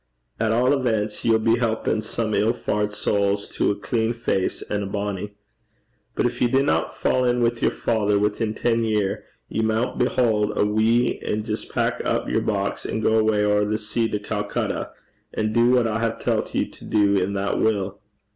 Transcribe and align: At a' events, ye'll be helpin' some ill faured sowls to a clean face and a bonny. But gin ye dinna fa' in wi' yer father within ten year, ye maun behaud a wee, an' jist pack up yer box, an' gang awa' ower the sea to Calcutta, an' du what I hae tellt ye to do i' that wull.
At 0.39 0.51
a' 0.51 0.73
events, 0.73 1.23
ye'll 1.23 1.37
be 1.37 1.57
helpin' 1.59 2.01
some 2.01 2.33
ill 2.33 2.53
faured 2.53 2.91
sowls 2.91 3.45
to 3.49 3.69
a 3.69 3.75
clean 3.75 4.13
face 4.13 4.63
and 4.63 4.81
a 4.81 4.87
bonny. 4.87 5.35
But 6.15 6.27
gin 6.27 6.37
ye 6.41 6.47
dinna 6.51 6.89
fa' 6.89 7.25
in 7.25 7.43
wi' 7.43 7.51
yer 7.61 7.69
father 7.69 8.17
within 8.17 8.55
ten 8.55 8.83
year, 8.83 9.25
ye 9.47 9.61
maun 9.61 9.99
behaud 9.99 10.57
a 10.57 10.65
wee, 10.65 11.19
an' 11.19 11.43
jist 11.43 11.69
pack 11.69 12.01
up 12.03 12.27
yer 12.27 12.41
box, 12.41 12.83
an' 12.83 13.01
gang 13.01 13.13
awa' 13.19 13.43
ower 13.43 13.63
the 13.63 13.77
sea 13.77 14.07
to 14.07 14.17
Calcutta, 14.17 14.89
an' 15.35 15.53
du 15.53 15.69
what 15.69 15.85
I 15.85 15.99
hae 15.99 16.17
tellt 16.19 16.55
ye 16.55 16.65
to 16.67 16.83
do 16.83 17.21
i' 17.21 17.33
that 17.33 17.59
wull. 17.59 18.01